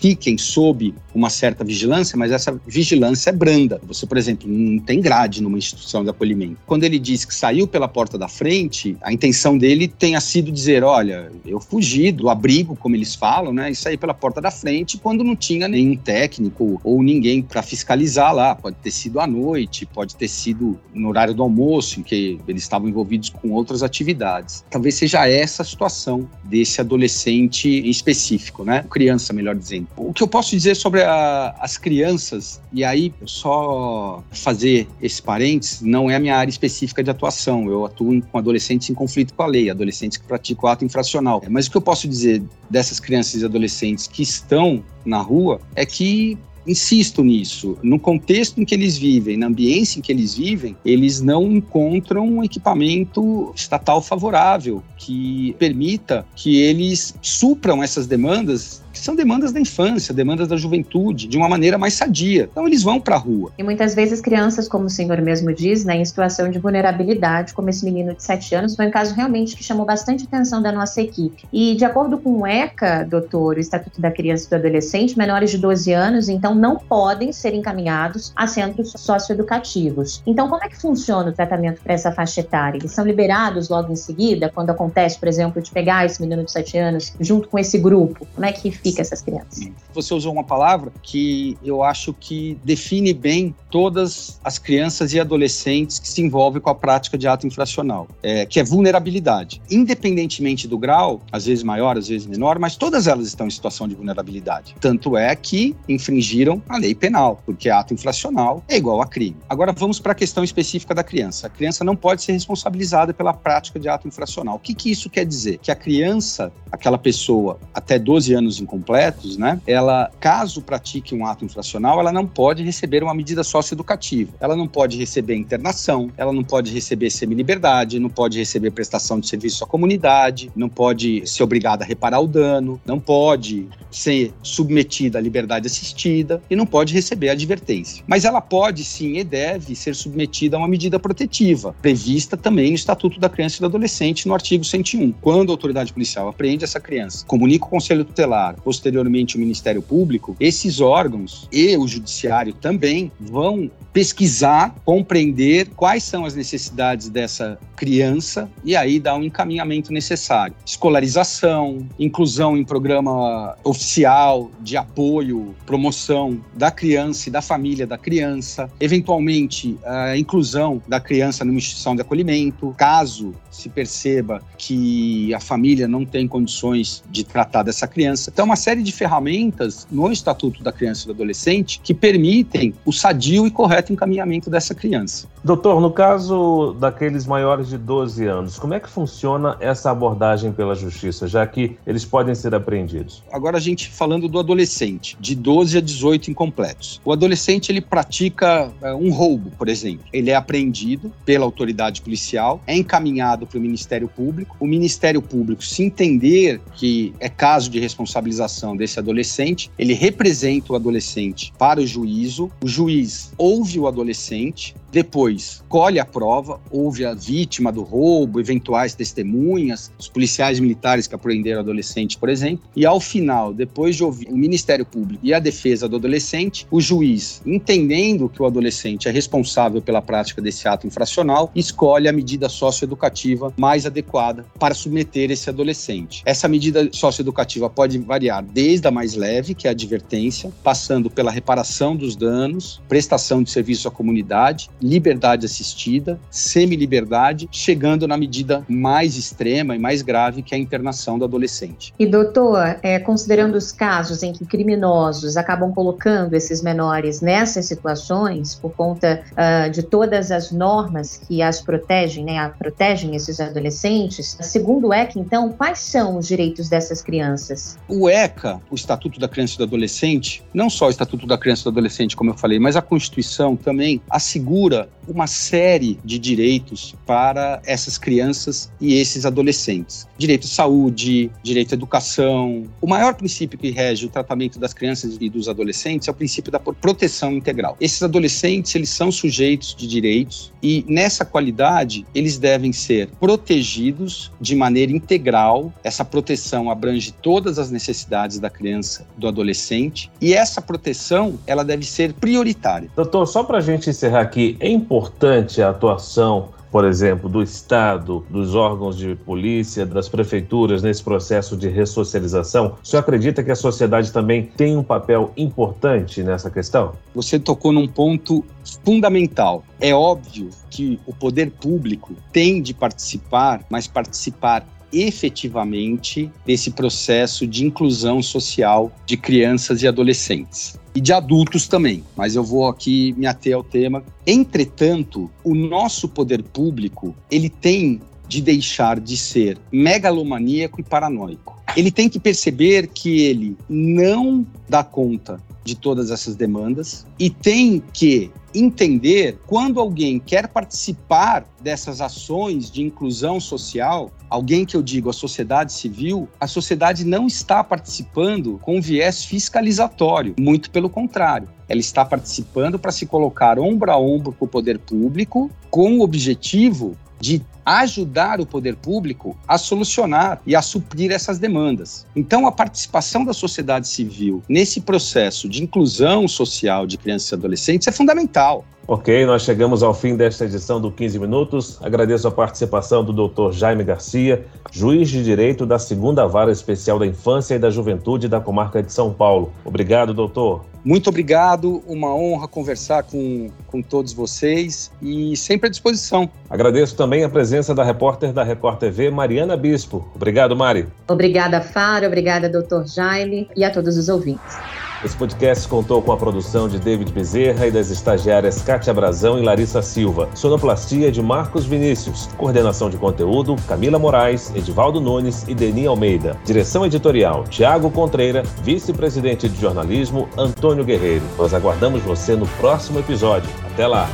fiquem 0.00 0.36
sob 0.36 0.94
uma 1.14 1.30
certa 1.30 1.62
vigilância, 1.64 2.16
mas 2.16 2.32
essa 2.32 2.58
vigilância 2.66 3.30
é 3.30 3.32
branda. 3.32 3.80
Você, 3.86 4.06
por 4.06 4.16
exemplo, 4.16 4.48
não 4.48 4.78
tem 4.78 5.00
grade 5.00 5.42
numa 5.42 5.58
instituição 5.58 6.02
de 6.02 6.10
acolhimento. 6.10 6.56
Quando 6.66 6.84
ele 6.84 6.98
diz 6.98 7.24
que 7.24 7.34
saiu 7.34 7.66
pela 7.66 7.86
porta 7.86 8.18
da 8.18 8.28
frente, 8.28 8.96
a 9.02 9.12
intenção 9.12 9.56
dele 9.56 9.86
tenha 9.86 10.20
sido 10.20 10.50
dizer: 10.50 10.82
olha, 10.82 11.30
eu 11.46 11.60
fugi 11.60 12.10
do 12.10 12.28
abrigo, 12.32 12.76
como 12.76 12.96
eles 12.96 13.14
falam, 13.14 13.52
né? 13.52 13.70
E 13.70 13.74
sair 13.74 13.96
pela 13.96 14.14
porta 14.14 14.40
da 14.40 14.50
frente 14.50 14.98
quando 14.98 15.22
não 15.22 15.36
tinha 15.36 15.68
nenhum 15.68 15.96
técnico 15.96 16.80
ou 16.82 17.02
ninguém 17.02 17.42
para 17.42 17.62
fiscalizar 17.62 18.34
lá. 18.34 18.54
Pode 18.54 18.76
ter 18.76 18.90
sido 18.90 19.20
à 19.20 19.26
noite, 19.26 19.86
pode 19.86 20.16
ter 20.16 20.28
sido 20.28 20.78
no 20.94 21.08
horário 21.08 21.34
do 21.34 21.42
almoço, 21.42 22.00
em 22.00 22.02
que 22.02 22.38
eles 22.46 22.62
estavam 22.62 22.88
envolvidos 22.88 23.28
com 23.28 23.50
outras 23.52 23.82
atividades. 23.82 24.64
Talvez 24.70 24.94
seja 24.94 25.26
essa 25.26 25.62
a 25.62 25.64
situação 25.64 26.28
desse 26.44 26.80
adolescente 26.80 27.68
em 27.68 27.90
específico, 27.90 28.64
né? 28.64 28.84
Criança, 28.90 29.32
melhor 29.32 29.54
dizendo. 29.54 29.88
O 29.96 30.12
que 30.12 30.22
eu 30.22 30.28
posso 30.28 30.50
dizer 30.50 30.74
sobre 30.74 31.02
a, 31.02 31.54
as 31.60 31.78
crianças, 31.78 32.60
e 32.72 32.84
aí 32.84 33.12
só 33.24 34.22
fazer 34.30 34.88
esse 35.00 35.22
parênteses, 35.22 35.80
não 35.80 36.10
é 36.10 36.16
a 36.16 36.20
minha 36.20 36.36
área 36.36 36.50
específica 36.50 37.02
de 37.02 37.10
atuação. 37.10 37.68
Eu 37.68 37.86
atuo 37.86 38.20
com 38.22 38.38
adolescentes 38.38 38.90
em 38.90 38.94
conflito 38.94 39.34
com 39.34 39.42
a 39.42 39.46
lei, 39.46 39.70
adolescentes 39.70 40.18
que 40.18 40.26
praticam 40.26 40.68
ato 40.68 40.84
infracional. 40.84 41.42
Mas 41.48 41.66
o 41.66 41.70
que 41.70 41.76
eu 41.76 41.80
posso 41.80 42.08
dizer 42.12 42.42
dessas 42.70 43.00
crianças 43.00 43.42
e 43.42 43.44
adolescentes 43.44 44.06
que 44.06 44.22
estão 44.22 44.82
na 45.04 45.20
rua 45.20 45.60
é 45.74 45.84
que 45.84 46.38
insisto 46.66 47.24
nisso, 47.24 47.76
no 47.82 47.98
contexto 47.98 48.60
em 48.60 48.64
que 48.64 48.74
eles 48.74 48.96
vivem, 48.96 49.36
na 49.36 49.46
ambiência 49.46 49.98
em 49.98 50.02
que 50.02 50.12
eles 50.12 50.34
vivem, 50.34 50.76
eles 50.84 51.20
não 51.20 51.50
encontram 51.50 52.26
um 52.26 52.44
equipamento 52.44 53.52
estatal 53.54 54.00
favorável 54.00 54.82
que 54.96 55.54
permita 55.58 56.24
que 56.36 56.56
eles 56.56 57.14
supram 57.20 57.82
essas 57.82 58.06
demandas 58.06 58.82
que 58.92 58.98
são 58.98 59.16
demandas 59.16 59.52
da 59.52 59.60
infância, 59.60 60.12
demandas 60.14 60.48
da 60.48 60.56
juventude, 60.56 61.26
de 61.26 61.36
uma 61.36 61.48
maneira 61.48 61.78
mais 61.78 61.94
sadia. 61.94 62.48
Então 62.50 62.66
eles 62.66 62.82
vão 62.82 63.00
para 63.00 63.16
a 63.16 63.18
rua. 63.18 63.52
E 63.58 63.62
muitas 63.62 63.94
vezes 63.94 64.20
crianças, 64.20 64.68
como 64.68 64.86
o 64.86 64.90
senhor 64.90 65.20
mesmo 65.20 65.52
diz, 65.52 65.84
né, 65.84 65.96
em 65.96 66.04
situação 66.04 66.50
de 66.50 66.58
vulnerabilidade, 66.58 67.54
como 67.54 67.70
esse 67.70 67.84
menino 67.84 68.14
de 68.14 68.22
7 68.22 68.54
anos, 68.54 68.76
foi 68.76 68.86
um 68.86 68.90
caso 68.90 69.14
realmente 69.14 69.56
que 69.56 69.64
chamou 69.64 69.86
bastante 69.86 70.24
atenção 70.24 70.62
da 70.62 70.70
nossa 70.70 71.00
equipe. 71.00 71.44
E 71.52 71.74
de 71.74 71.84
acordo 71.84 72.18
com 72.18 72.40
o 72.40 72.46
ECA, 72.46 73.06
doutor, 73.08 73.56
o 73.56 73.60
Estatuto 73.60 74.00
da 74.00 74.10
Criança 74.10 74.46
e 74.46 74.50
do 74.50 74.56
Adolescente, 74.56 75.16
menores 75.16 75.50
de 75.50 75.58
12 75.58 75.92
anos, 75.92 76.28
então, 76.28 76.54
não 76.54 76.76
podem 76.76 77.32
ser 77.32 77.54
encaminhados 77.54 78.32
a 78.36 78.46
centros 78.46 78.92
socioeducativos. 78.96 80.22
Então, 80.26 80.48
como 80.48 80.62
é 80.62 80.68
que 80.68 80.76
funciona 80.76 81.30
o 81.30 81.32
tratamento 81.32 81.80
para 81.82 81.94
essa 81.94 82.12
faixa 82.12 82.40
etária? 82.40 82.78
Eles 82.78 82.92
são 82.92 83.04
liberados 83.04 83.68
logo 83.68 83.92
em 83.92 83.96
seguida, 83.96 84.50
quando 84.54 84.70
acontece, 84.70 85.18
por 85.18 85.28
exemplo, 85.28 85.62
de 85.62 85.70
pegar 85.70 86.04
esse 86.04 86.20
menino 86.20 86.44
de 86.44 86.52
7 86.52 86.78
anos 86.78 87.12
junto 87.20 87.48
com 87.48 87.58
esse 87.58 87.78
grupo? 87.78 88.26
Como 88.34 88.46
é 88.46 88.52
que 88.52 88.70
essas 88.98 89.22
crianças? 89.22 89.68
Você 89.94 90.14
usou 90.14 90.32
uma 90.32 90.44
palavra 90.44 90.92
que 91.02 91.56
eu 91.62 91.82
acho 91.82 92.12
que 92.12 92.58
define 92.64 93.12
bem 93.12 93.54
todas 93.70 94.40
as 94.44 94.58
crianças 94.58 95.12
e 95.12 95.20
adolescentes 95.20 95.98
que 95.98 96.08
se 96.08 96.20
envolvem 96.20 96.60
com 96.60 96.70
a 96.70 96.74
prática 96.74 97.16
de 97.16 97.26
ato 97.26 97.46
infracional, 97.46 98.08
é, 98.22 98.46
que 98.46 98.60
é 98.60 98.64
vulnerabilidade. 98.64 99.62
Independentemente 99.70 100.66
do 100.68 100.78
grau, 100.78 101.20
às 101.30 101.46
vezes 101.46 101.64
maior, 101.64 101.96
às 101.96 102.08
vezes 102.08 102.26
menor, 102.26 102.58
mas 102.58 102.76
todas 102.76 103.06
elas 103.06 103.26
estão 103.26 103.46
em 103.46 103.50
situação 103.50 103.88
de 103.88 103.94
vulnerabilidade. 103.94 104.74
Tanto 104.80 105.16
é 105.16 105.34
que 105.34 105.76
infringiram 105.88 106.62
a 106.68 106.78
lei 106.78 106.94
penal, 106.94 107.40
porque 107.44 107.68
ato 107.68 107.94
infracional 107.94 108.62
é 108.68 108.76
igual 108.76 109.00
a 109.00 109.06
crime. 109.06 109.36
Agora 109.48 109.72
vamos 109.72 109.98
para 110.00 110.12
a 110.12 110.14
questão 110.14 110.44
específica 110.44 110.94
da 110.94 111.02
criança. 111.02 111.46
A 111.46 111.50
criança 111.50 111.84
não 111.84 111.96
pode 111.96 112.22
ser 112.22 112.32
responsabilizada 112.32 113.14
pela 113.14 113.32
prática 113.32 113.78
de 113.78 113.88
ato 113.88 114.08
infracional. 114.08 114.56
O 114.56 114.58
que, 114.58 114.74
que 114.74 114.90
isso 114.90 115.08
quer 115.08 115.24
dizer? 115.24 115.58
Que 115.58 115.70
a 115.70 115.76
criança, 115.76 116.52
aquela 116.70 116.98
pessoa 116.98 117.58
até 117.74 117.98
12 117.98 118.34
anos 118.34 118.60
incompletos, 118.72 119.36
né, 119.36 119.60
ela, 119.66 120.10
caso 120.18 120.62
pratique 120.62 121.14
um 121.14 121.26
ato 121.26 121.44
infracional, 121.44 122.00
ela 122.00 122.10
não 122.10 122.26
pode 122.26 122.62
receber 122.62 123.02
uma 123.02 123.14
medida 123.14 123.44
socioeducativa. 123.44 124.32
Ela 124.40 124.56
não 124.56 124.66
pode 124.66 124.98
receber 124.98 125.36
internação, 125.36 126.10
ela 126.16 126.32
não 126.32 126.42
pode 126.42 126.72
receber 126.72 127.10
semi-liberdade, 127.10 127.98
não 127.98 128.08
pode 128.08 128.38
receber 128.38 128.70
prestação 128.70 129.20
de 129.20 129.28
serviço 129.28 129.64
à 129.64 129.66
comunidade, 129.66 130.50
não 130.56 130.68
pode 130.68 131.26
ser 131.26 131.42
obrigada 131.42 131.84
a 131.84 131.86
reparar 131.86 132.20
o 132.20 132.26
dano, 132.26 132.80
não 132.86 132.98
pode 132.98 133.68
ser 133.90 134.32
submetida 134.42 135.18
à 135.18 135.20
liberdade 135.20 135.66
assistida 135.66 136.42
e 136.48 136.56
não 136.56 136.64
pode 136.64 136.94
receber 136.94 137.28
advertência. 137.28 138.02
Mas 138.06 138.24
ela 138.24 138.40
pode 138.40 138.84
sim 138.84 139.18
e 139.18 139.24
deve 139.24 139.74
ser 139.74 139.94
submetida 139.94 140.56
a 140.56 140.58
uma 140.58 140.68
medida 140.68 140.98
protetiva, 140.98 141.74
prevista 141.82 142.36
também 142.36 142.70
no 142.70 142.76
Estatuto 142.76 143.20
da 143.20 143.28
Criança 143.28 143.56
e 143.56 143.60
do 143.60 143.66
Adolescente, 143.66 144.26
no 144.26 144.34
artigo 144.34 144.64
101. 144.64 145.12
Quando 145.20 145.50
a 145.50 145.52
autoridade 145.52 145.92
policial 145.92 146.28
apreende 146.28 146.64
essa 146.64 146.80
criança, 146.80 147.24
comunica 147.26 147.66
o 147.66 147.68
Conselho 147.68 148.04
Tutelar, 148.04 148.56
posteriormente 148.64 149.36
o 149.36 149.40
Ministério 149.40 149.82
Público, 149.82 150.36
esses 150.38 150.80
órgãos 150.80 151.48
e 151.52 151.76
o 151.76 151.86
Judiciário 151.86 152.52
também 152.54 153.10
vão 153.18 153.70
pesquisar, 153.92 154.74
compreender 154.84 155.68
quais 155.76 156.02
são 156.02 156.24
as 156.24 156.34
necessidades 156.34 157.08
dessa 157.08 157.58
criança 157.76 158.50
e 158.64 158.74
aí 158.74 158.98
dar 158.98 159.16
um 159.16 159.22
encaminhamento 159.22 159.92
necessário. 159.92 160.54
Escolarização, 160.64 161.86
inclusão 161.98 162.56
em 162.56 162.64
programa 162.64 163.56
oficial 163.64 164.50
de 164.60 164.76
apoio, 164.76 165.54
promoção 165.66 166.40
da 166.54 166.70
criança 166.70 167.28
e 167.28 167.32
da 167.32 167.42
família 167.42 167.86
da 167.86 167.98
criança, 167.98 168.70
eventualmente 168.80 169.76
a 169.84 170.16
inclusão 170.16 170.80
da 170.88 171.00
criança 171.00 171.44
numa 171.44 171.58
instituição 171.58 171.94
de 171.94 172.02
acolhimento, 172.02 172.74
caso 172.78 173.34
se 173.50 173.68
perceba 173.68 174.42
que 174.56 175.34
a 175.34 175.40
família 175.40 175.86
não 175.86 176.04
tem 176.04 176.26
condições 176.26 177.02
de 177.10 177.24
tratar 177.24 177.62
dessa 177.62 177.86
criança. 177.86 178.30
Então, 178.32 178.51
uma 178.52 178.56
série 178.56 178.82
de 178.82 178.92
ferramentas 178.92 179.86
no 179.90 180.12
Estatuto 180.12 180.62
da 180.62 180.70
Criança 180.70 181.04
e 181.04 181.06
do 181.06 181.12
Adolescente 181.12 181.80
que 181.82 181.94
permitem 181.94 182.74
o 182.84 182.92
sadio 182.92 183.46
e 183.46 183.50
correto 183.50 183.94
encaminhamento 183.94 184.50
dessa 184.50 184.74
criança. 184.74 185.26
Doutor, 185.42 185.80
no 185.80 185.90
caso 185.90 186.76
daqueles 186.78 187.26
maiores 187.26 187.70
de 187.70 187.78
12 187.78 188.26
anos, 188.26 188.58
como 188.58 188.74
é 188.74 188.78
que 188.78 188.90
funciona 188.90 189.56
essa 189.58 189.90
abordagem 189.90 190.52
pela 190.52 190.74
justiça, 190.74 191.26
já 191.26 191.46
que 191.46 191.78
eles 191.86 192.04
podem 192.04 192.34
ser 192.34 192.54
apreendidos? 192.54 193.22
Agora 193.32 193.56
a 193.56 193.60
gente 193.60 193.88
falando 193.88 194.28
do 194.28 194.38
adolescente, 194.38 195.16
de 195.18 195.34
12 195.34 195.78
a 195.78 195.80
18 195.80 196.30
incompletos. 196.30 197.00
O 197.06 197.10
adolescente 197.10 197.72
ele 197.72 197.80
pratica 197.80 198.70
é, 198.82 198.92
um 198.92 199.10
roubo, 199.10 199.50
por 199.56 199.68
exemplo. 199.68 200.04
Ele 200.12 200.30
é 200.30 200.34
apreendido 200.34 201.10
pela 201.24 201.46
autoridade 201.46 202.02
policial, 202.02 202.60
é 202.66 202.76
encaminhado 202.76 203.46
para 203.46 203.58
o 203.58 203.60
Ministério 203.60 204.08
Público. 204.08 204.54
O 204.60 204.66
Ministério 204.66 205.22
Público, 205.22 205.64
se 205.64 205.82
entender 205.82 206.60
que 206.74 207.14
é 207.18 207.30
caso 207.30 207.70
de 207.70 207.80
responsabilização 207.80 208.41
desse 208.76 208.98
adolescente, 208.98 209.70
ele 209.78 209.94
representa 209.94 210.72
o 210.72 210.76
adolescente 210.76 211.52
para 211.58 211.80
o 211.80 211.86
juízo. 211.86 212.50
O 212.62 212.68
juiz 212.68 213.32
ouve 213.36 213.78
o 213.78 213.86
adolescente, 213.86 214.74
depois, 214.92 215.64
colhe 215.70 215.98
a 215.98 216.04
prova, 216.04 216.60
ouve 216.70 217.06
a 217.06 217.14
vítima 217.14 217.72
do 217.72 217.82
roubo, 217.82 218.38
eventuais 218.38 218.94
testemunhas, 218.94 219.90
os 219.98 220.06
policiais 220.06 220.60
militares 220.60 221.06
que 221.06 221.14
apreenderam 221.14 221.60
o 221.60 221.62
adolescente, 221.62 222.18
por 222.18 222.28
exemplo, 222.28 222.68
e 222.76 222.84
ao 222.84 223.00
final, 223.00 223.54
depois 223.54 223.96
de 223.96 224.04
ouvir 224.04 224.28
o 224.28 224.36
Ministério 224.36 224.84
Público 224.84 225.24
e 225.24 225.32
a 225.32 225.38
defesa 225.38 225.88
do 225.88 225.96
adolescente, 225.96 226.66
o 226.70 226.78
juiz, 226.78 227.40
entendendo 227.46 228.28
que 228.28 228.42
o 228.42 228.44
adolescente 228.44 229.08
é 229.08 229.10
responsável 229.10 229.80
pela 229.80 230.02
prática 230.02 230.42
desse 230.42 230.68
ato 230.68 230.86
infracional, 230.86 231.50
escolhe 231.54 232.06
a 232.06 232.12
medida 232.12 232.50
socioeducativa 232.50 233.50
mais 233.56 233.86
adequada 233.86 234.44
para 234.58 234.74
submeter 234.74 235.30
esse 235.30 235.48
adolescente. 235.48 236.22
Essa 236.26 236.46
medida 236.48 236.90
socioeducativa 236.92 237.70
pode 237.70 237.96
variar 237.96 238.44
desde 238.44 238.86
a 238.86 238.90
mais 238.90 239.14
leve, 239.14 239.54
que 239.54 239.66
é 239.66 239.70
a 239.70 239.72
advertência, 239.72 240.52
passando 240.62 241.08
pela 241.08 241.30
reparação 241.30 241.96
dos 241.96 242.14
danos, 242.14 242.82
prestação 242.86 243.42
de 243.42 243.50
serviço 243.50 243.88
à 243.88 243.90
comunidade, 243.90 244.68
liberdade 244.82 245.46
assistida, 245.46 246.18
semi-liberdade, 246.30 247.48
chegando 247.50 248.06
na 248.08 248.16
medida 248.16 248.64
mais 248.68 249.16
extrema 249.16 249.76
e 249.76 249.78
mais 249.78 250.02
grave, 250.02 250.42
que 250.42 250.54
é 250.54 250.58
a 250.58 250.60
internação 250.60 251.18
do 251.18 251.24
adolescente. 251.24 251.94
E, 251.98 252.06
doutor, 252.06 252.78
é, 252.82 252.98
considerando 252.98 253.54
os 253.54 253.70
casos 253.70 254.22
em 254.22 254.32
que 254.32 254.44
criminosos 254.44 255.36
acabam 255.36 255.72
colocando 255.72 256.34
esses 256.34 256.62
menores 256.62 257.20
nessas 257.20 257.66
situações, 257.66 258.54
por 258.54 258.72
conta 258.72 259.22
uh, 259.32 259.70
de 259.70 259.82
todas 259.82 260.30
as 260.30 260.50
normas 260.50 261.16
que 261.16 261.42
as 261.42 261.60
protegem, 261.60 262.24
né, 262.24 262.52
protegem 262.58 263.14
esses 263.14 263.38
adolescentes, 263.40 264.36
segundo 264.40 264.88
o 264.88 264.92
ECA, 264.92 265.18
então, 265.18 265.52
quais 265.52 265.78
são 265.78 266.18
os 266.18 266.26
direitos 266.26 266.68
dessas 266.68 267.02
crianças? 267.02 267.78
O 267.88 268.08
ECA, 268.08 268.60
o 268.70 268.74
Estatuto 268.74 269.20
da 269.20 269.28
Criança 269.28 269.54
e 269.54 269.58
do 269.58 269.64
Adolescente, 269.64 270.42
não 270.52 270.68
só 270.68 270.86
o 270.86 270.90
Estatuto 270.90 271.26
da 271.26 271.38
Criança 271.38 271.62
e 271.62 271.64
do 271.64 271.70
Adolescente, 271.70 272.16
como 272.16 272.30
eu 272.30 272.34
falei, 272.34 272.58
mas 272.58 272.76
a 272.76 272.82
Constituição 272.82 273.56
também 273.56 274.00
assegura 274.10 274.71
assegura 274.72 274.88
uma 275.06 275.26
série 275.26 275.98
de 276.04 276.18
direitos 276.18 276.94
para 277.04 277.60
essas 277.66 277.98
crianças 277.98 278.70
e 278.80 278.94
esses 278.94 279.26
adolescentes. 279.26 280.06
Direito 280.16 280.44
à 280.44 280.48
saúde, 280.48 281.30
direito 281.42 281.72
à 281.72 281.74
educação. 281.74 282.64
O 282.80 282.86
maior 282.86 283.14
princípio 283.14 283.58
que 283.58 283.70
rege 283.70 284.06
o 284.06 284.08
tratamento 284.08 284.58
das 284.58 284.72
crianças 284.72 285.16
e 285.20 285.28
dos 285.28 285.48
adolescentes 285.48 286.08
é 286.08 286.10
o 286.10 286.14
princípio 286.14 286.52
da 286.52 286.60
proteção 286.60 287.32
integral. 287.32 287.76
Esses 287.80 288.02
adolescentes, 288.02 288.74
eles 288.74 288.90
são 288.90 289.10
sujeitos 289.10 289.74
de 289.74 289.86
direitos 289.86 290.52
e 290.62 290.84
nessa 290.88 291.24
qualidade 291.24 292.06
eles 292.14 292.38
devem 292.38 292.72
ser 292.72 293.08
protegidos 293.20 294.30
de 294.40 294.54
maneira 294.54 294.92
integral. 294.92 295.72
Essa 295.82 296.04
proteção 296.04 296.70
abrange 296.70 297.12
todas 297.12 297.58
as 297.58 297.70
necessidades 297.70 298.38
da 298.38 298.48
criança, 298.48 299.06
do 299.16 299.26
adolescente 299.26 300.10
e 300.20 300.32
essa 300.32 300.62
proteção, 300.62 301.38
ela 301.46 301.64
deve 301.64 301.84
ser 301.84 302.12
prioritária. 302.14 302.88
Doutor, 302.94 303.26
só 303.26 303.42
para 303.42 303.58
a 303.58 303.60
gente 303.60 303.90
encerrar 303.90 304.20
aqui, 304.20 304.56
é 304.62 304.68
importante 304.68 305.60
a 305.60 305.70
atuação 305.70 306.48
por 306.72 306.86
exemplo, 306.86 307.28
do 307.28 307.42
Estado, 307.42 308.24
dos 308.30 308.54
órgãos 308.54 308.96
de 308.96 309.14
polícia, 309.14 309.84
das 309.84 310.08
prefeituras 310.08 310.82
nesse 310.82 311.02
processo 311.04 311.54
de 311.54 311.68
ressocialização? 311.68 312.78
O 312.82 312.86
senhor 312.86 313.02
acredita 313.02 313.44
que 313.44 313.50
a 313.50 313.54
sociedade 313.54 314.10
também 314.10 314.42
tem 314.42 314.74
um 314.74 314.82
papel 314.82 315.30
importante 315.36 316.22
nessa 316.22 316.50
questão? 316.50 316.94
Você 317.14 317.38
tocou 317.38 317.72
num 317.72 317.86
ponto 317.86 318.42
fundamental. 318.82 319.62
É 319.78 319.94
óbvio 319.94 320.48
que 320.70 320.98
o 321.06 321.14
poder 321.14 321.50
público 321.50 322.16
tem 322.32 322.62
de 322.62 322.72
participar, 322.72 323.62
mas 323.68 323.86
participar 323.86 324.66
efetivamente 324.90 326.30
desse 326.46 326.70
processo 326.70 327.46
de 327.46 327.66
inclusão 327.66 328.22
social 328.22 328.90
de 329.04 329.18
crianças 329.18 329.82
e 329.82 329.88
adolescentes 329.88 330.80
e 330.94 331.00
de 331.00 331.12
adultos 331.12 331.66
também, 331.66 332.04
mas 332.16 332.36
eu 332.36 332.44
vou 332.44 332.68
aqui 332.68 333.14
me 333.16 333.26
ater 333.26 333.54
ao 333.54 333.62
tema. 333.62 334.04
Entretanto, 334.26 335.30
o 335.42 335.54
nosso 335.54 336.08
poder 336.08 336.42
público, 336.42 337.14
ele 337.30 337.48
tem 337.48 338.00
de 338.32 338.40
deixar 338.40 338.98
de 338.98 339.14
ser 339.14 339.58
megalomaníaco 339.70 340.80
e 340.80 340.82
paranoico. 340.82 341.62
Ele 341.76 341.90
tem 341.90 342.08
que 342.08 342.18
perceber 342.18 342.86
que 342.86 343.20
ele 343.20 343.58
não 343.68 344.46
dá 344.66 344.82
conta 344.82 345.38
de 345.62 345.76
todas 345.76 346.10
essas 346.10 346.34
demandas 346.34 347.06
e 347.18 347.28
tem 347.28 347.82
que 347.92 348.30
entender 348.54 349.38
quando 349.46 349.78
alguém 349.78 350.18
quer 350.18 350.48
participar 350.48 351.44
dessas 351.60 352.00
ações 352.00 352.70
de 352.70 352.82
inclusão 352.82 353.38
social, 353.38 354.10
alguém 354.30 354.64
que 354.64 354.76
eu 354.76 354.82
digo 354.82 355.10
a 355.10 355.12
sociedade 355.12 355.74
civil, 355.74 356.26
a 356.40 356.46
sociedade 356.46 357.04
não 357.04 357.26
está 357.26 357.62
participando 357.62 358.58
com 358.62 358.80
viés 358.80 359.24
fiscalizatório, 359.24 360.34
muito 360.40 360.70
pelo 360.70 360.88
contrário. 360.88 361.48
Ela 361.68 361.80
está 361.80 362.02
participando 362.04 362.78
para 362.78 362.92
se 362.92 363.04
colocar 363.04 363.58
ombro 363.58 363.90
a 363.90 363.98
ombro 363.98 364.32
com 364.32 364.46
o 364.46 364.48
poder 364.48 364.78
público, 364.78 365.50
com 365.70 365.98
o 365.98 366.02
objetivo 366.02 366.96
de 367.22 367.40
ajudar 367.64 368.40
o 368.40 368.46
poder 368.46 368.74
público 368.74 369.38
a 369.46 369.56
solucionar 369.56 370.42
e 370.44 370.56
a 370.56 370.60
suprir 370.60 371.12
essas 371.12 371.38
demandas. 371.38 372.04
Então, 372.16 372.48
a 372.48 372.50
participação 372.50 373.24
da 373.24 373.32
sociedade 373.32 373.86
civil 373.86 374.42
nesse 374.48 374.80
processo 374.80 375.48
de 375.48 375.62
inclusão 375.62 376.26
social 376.26 376.84
de 376.84 376.98
crianças 376.98 377.30
e 377.30 377.34
adolescentes 377.36 377.86
é 377.86 377.92
fundamental. 377.92 378.64
Ok, 378.86 379.24
nós 379.26 379.42
chegamos 379.42 379.82
ao 379.82 379.94
fim 379.94 380.16
desta 380.16 380.44
edição 380.44 380.80
do 380.80 380.90
15 380.90 381.18
Minutos. 381.20 381.78
Agradeço 381.80 382.26
a 382.26 382.32
participação 382.32 383.04
do 383.04 383.12
Dr. 383.12 383.52
Jaime 383.52 383.84
Garcia, 383.84 384.44
juiz 384.72 385.08
de 385.08 385.22
direito 385.22 385.64
da 385.64 385.78
segunda 385.78 386.26
vara 386.26 386.50
especial 386.50 386.98
da 386.98 387.06
infância 387.06 387.54
e 387.54 387.58
da 387.60 387.70
juventude 387.70 388.26
da 388.26 388.40
comarca 388.40 388.82
de 388.82 388.92
São 388.92 389.12
Paulo. 389.12 389.52
Obrigado, 389.64 390.12
doutor. 390.12 390.64
Muito 390.84 391.08
obrigado, 391.08 391.80
uma 391.86 392.12
honra 392.12 392.48
conversar 392.48 393.04
com, 393.04 393.50
com 393.68 393.80
todos 393.80 394.12
vocês 394.12 394.90
e 395.00 395.36
sempre 395.36 395.68
à 395.68 395.70
disposição. 395.70 396.28
Agradeço 396.50 396.96
também 396.96 397.22
a 397.22 397.28
presença 397.28 397.72
da 397.72 397.84
repórter 397.84 398.32
da 398.32 398.42
Record 398.42 398.80
TV, 398.80 399.08
Mariana 399.10 399.56
Bispo. 399.56 400.10
Obrigado, 400.12 400.56
Mari. 400.56 400.88
Obrigada, 401.08 401.60
Faro, 401.60 402.06
obrigada, 402.06 402.48
doutor 402.48 402.84
Jaime, 402.88 403.48
e 403.56 403.64
a 403.64 403.70
todos 403.70 403.96
os 403.96 404.08
ouvintes. 404.08 404.58
Esse 405.04 405.16
podcast 405.16 405.66
contou 405.66 406.00
com 406.00 406.12
a 406.12 406.16
produção 406.16 406.68
de 406.68 406.78
David 406.78 407.12
Bezerra 407.12 407.66
e 407.66 407.72
das 407.72 407.90
estagiárias 407.90 408.62
Kátia 408.62 408.94
Brazão 408.94 409.36
e 409.36 409.42
Larissa 409.42 409.82
Silva. 409.82 410.28
Sonoplastia 410.32 411.10
de 411.10 411.20
Marcos 411.20 411.66
Vinícius. 411.66 412.28
Coordenação 412.36 412.88
de 412.88 412.96
conteúdo 412.96 413.56
Camila 413.66 413.98
Moraes, 413.98 414.54
Edivaldo 414.54 415.00
Nunes 415.00 415.44
e 415.48 415.56
Deni 415.56 415.86
Almeida. 415.86 416.38
Direção 416.44 416.86
editorial 416.86 417.42
Tiago 417.44 417.90
Contreira. 417.90 418.44
Vice-presidente 418.62 419.48
de 419.48 419.60
jornalismo 419.60 420.28
Antônio 420.38 420.84
Guerreiro. 420.84 421.24
Nós 421.36 421.52
aguardamos 421.52 422.00
você 422.02 422.36
no 422.36 422.46
próximo 422.46 423.00
episódio. 423.00 423.50
Até 423.72 423.88
lá! 423.88 424.08